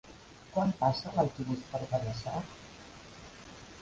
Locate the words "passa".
0.79-1.11